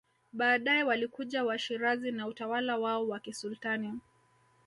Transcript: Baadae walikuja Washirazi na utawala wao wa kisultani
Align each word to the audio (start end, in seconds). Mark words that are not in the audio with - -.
Baadae 0.33 0.83
walikuja 0.83 1.43
Washirazi 1.43 2.11
na 2.11 2.27
utawala 2.27 2.77
wao 2.77 3.07
wa 3.07 3.19
kisultani 3.19 3.93